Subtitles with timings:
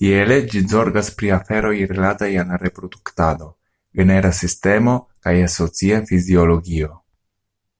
[0.00, 3.50] Tiele ĝi zorgas pri aferoj rilataj al reproduktado,
[4.02, 6.98] genera sistemo kaj asocia fiziologio.